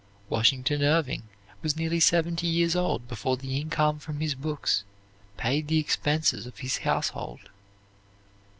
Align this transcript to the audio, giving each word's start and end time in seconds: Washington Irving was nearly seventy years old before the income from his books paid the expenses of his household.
Washington 0.29 0.81
Irving 0.81 1.21
was 1.61 1.75
nearly 1.77 1.99
seventy 1.99 2.47
years 2.47 2.75
old 2.75 3.07
before 3.07 3.37
the 3.37 3.57
income 3.61 3.99
from 3.99 4.19
his 4.19 4.33
books 4.33 4.83
paid 5.37 5.67
the 5.67 5.77
expenses 5.77 6.47
of 6.47 6.57
his 6.57 6.77
household. 6.79 7.51